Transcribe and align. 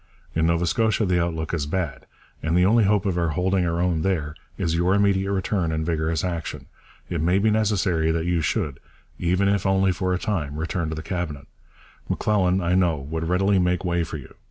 In 0.33 0.47
Nova 0.47 0.65
Scotia 0.65 1.05
the 1.05 1.23
outlook 1.23 1.53
is 1.53 1.67
bad, 1.67 2.07
and 2.41 2.57
the 2.57 2.65
only 2.65 2.85
hope 2.85 3.05
of 3.05 3.19
our 3.19 3.27
holding 3.27 3.67
our 3.67 3.79
own 3.79 4.01
there 4.01 4.33
is 4.57 4.73
your 4.73 4.95
immediate 4.95 5.31
return 5.31 5.71
and 5.71 5.85
vigorous 5.85 6.23
action. 6.23 6.65
It 7.07 7.21
may 7.21 7.37
be 7.37 7.51
necessary 7.51 8.09
that 8.09 8.25
you 8.25 8.41
should, 8.41 8.79
even 9.19 9.47
if 9.47 9.63
only 9.63 9.91
for 9.91 10.11
a 10.11 10.17
time, 10.17 10.55
return 10.57 10.89
to 10.89 10.95
the 10.95 11.03
Cabinet. 11.03 11.45
M'Lelan, 12.09 12.63
I 12.63 12.73
know, 12.73 12.97
would 12.97 13.29
readily 13.29 13.59
make 13.59 13.85
way 13.85 14.03
for 14.03 14.17
you. 14.17 14.33